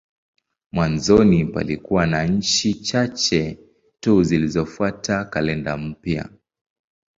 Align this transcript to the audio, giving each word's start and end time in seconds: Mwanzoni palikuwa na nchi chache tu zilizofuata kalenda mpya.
Mwanzoni 0.71 1.45
palikuwa 1.45 2.05
na 2.07 2.23
nchi 2.23 2.73
chache 2.73 3.59
tu 3.99 4.23
zilizofuata 4.23 5.25
kalenda 5.25 5.77
mpya. 5.77 6.29